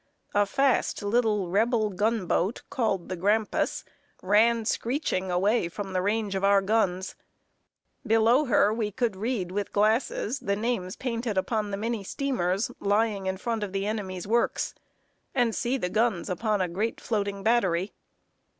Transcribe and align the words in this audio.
A 0.33 0.47
fast 0.47 1.03
little 1.03 1.47
Rebel 1.51 1.91
gunboat, 1.91 2.63
called 2.71 3.07
the 3.07 3.15
Grampus, 3.15 3.85
ran 4.23 4.65
screeching 4.65 5.29
away 5.29 5.69
from 5.69 5.93
the 5.93 6.01
range 6.01 6.33
of 6.33 6.43
our 6.43 6.59
guns. 6.63 7.13
Below 8.07 8.45
her 8.45 8.73
we 8.73 8.89
could 8.89 9.15
read 9.15 9.51
with 9.51 9.71
glasses 9.71 10.39
the 10.39 10.55
names 10.55 10.95
painted 10.95 11.37
upon 11.37 11.69
the 11.69 11.77
many 11.77 12.03
steamers 12.03 12.71
lying 12.79 13.27
in 13.27 13.37
front 13.37 13.61
of 13.61 13.73
the 13.73 13.85
enemy's 13.85 14.25
works, 14.25 14.73
and 15.35 15.53
see 15.53 15.77
the 15.77 15.87
guns 15.87 16.31
upon 16.31 16.61
a 16.61 16.67
great 16.67 16.99
floating 16.99 17.43
battery. 17.43 17.93